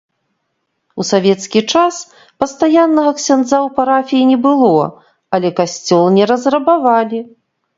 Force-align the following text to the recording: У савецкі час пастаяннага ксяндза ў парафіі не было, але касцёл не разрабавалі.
У 1.01 1.03
савецкі 1.09 1.61
час 1.73 1.95
пастаяннага 2.43 3.11
ксяндза 3.19 3.57
ў 3.59 3.75
парафіі 3.77 4.23
не 4.33 4.39
было, 4.49 4.83
але 5.37 5.49
касцёл 5.61 6.05
не 6.17 6.23
разрабавалі. 6.33 7.19